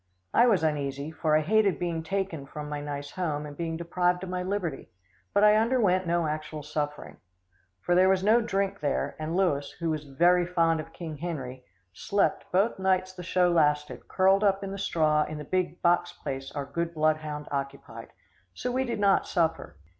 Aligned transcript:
I 0.33 0.47
was 0.47 0.63
uneasy, 0.63 1.11
for 1.11 1.37
I 1.37 1.41
hated 1.41 1.77
being 1.77 2.01
taken 2.01 2.47
from 2.47 2.67
my 2.67 2.81
nice 2.81 3.11
home 3.11 3.45
and 3.45 3.55
being 3.55 3.77
deprived 3.77 4.23
of 4.23 4.31
my 4.31 4.41
liberty, 4.41 4.89
but 5.31 5.43
I 5.43 5.53
underwent 5.55 6.07
no 6.07 6.25
actual 6.25 6.63
suffering. 6.63 7.17
For 7.81 7.93
there 7.93 8.09
was 8.09 8.23
no 8.23 8.41
drink 8.41 8.79
there, 8.79 9.15
and 9.19 9.35
Louis, 9.35 9.69
who 9.79 9.91
was 9.91 10.05
very 10.05 10.43
fond 10.43 10.79
of 10.79 10.91
King 10.91 11.17
Harry, 11.17 11.65
slept 11.93 12.51
both 12.51 12.79
nights 12.79 13.13
the 13.13 13.21
show 13.21 13.51
lasted, 13.51 14.07
curled 14.07 14.43
up 14.43 14.63
in 14.63 14.71
the 14.71 14.79
straw 14.79 15.21
in 15.25 15.37
the 15.37 15.43
big 15.45 15.83
box 15.83 16.11
place 16.13 16.51
our 16.53 16.65
good 16.65 16.95
bloodhound 16.95 17.47
occupied. 17.51 18.07
So 18.55 18.71
we 18.71 18.85
did 18.85 18.99
not 18.99 19.27
suffer. 19.27 19.77